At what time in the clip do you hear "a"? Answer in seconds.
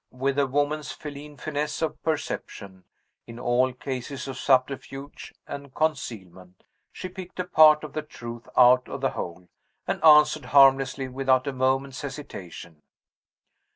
0.39-0.47, 7.39-7.43, 11.45-11.53